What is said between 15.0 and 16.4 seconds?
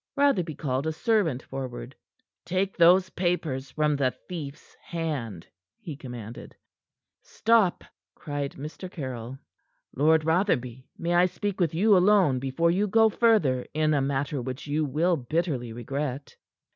bitterly regret?"